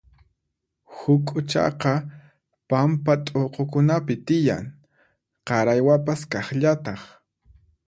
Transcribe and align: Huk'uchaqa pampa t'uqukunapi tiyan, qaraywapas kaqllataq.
Huk'uchaqa 0.99 1.91
pampa 2.69 3.13
t'uqukunapi 3.25 4.15
tiyan, 4.25 4.63
qaraywapas 5.47 6.19
kaqllataq. 6.31 7.01